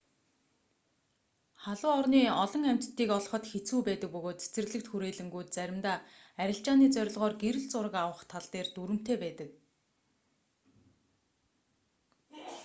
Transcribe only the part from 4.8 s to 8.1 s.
хүрээлэнгүүд заримдаа арилжааны зорилгоор гэрэл зураг